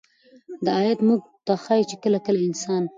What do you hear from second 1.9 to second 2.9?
كله كله انسان